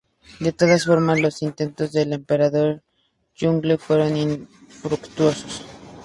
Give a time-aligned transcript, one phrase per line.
[0.39, 2.81] De todas formas, los intentos del emperador
[3.35, 5.63] Yongle fueron infructuosos.